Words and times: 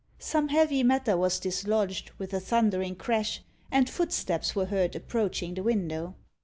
Some 0.17 0.47
heavy 0.47 0.81
matter 0.81 1.15
was 1.15 1.37
dislodged, 1.39 2.09
with 2.17 2.33
a 2.33 2.39
thundering 2.39 2.95
crash, 2.95 3.43
and 3.71 3.87
footsteps 3.87 4.55
were 4.55 4.65
heard 4.65 4.95
approaching 4.95 5.53
the 5.53 5.61
window. 5.61 6.15